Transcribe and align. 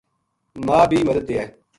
ما 0.65 0.79
بے 0.89 0.97
مدد 1.07 1.23
دیئے 1.29 1.45